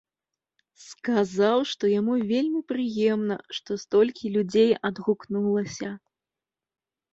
[0.83, 5.89] Сказаў, што яму вельмі прыемна, што столькі людзей адгукнулася.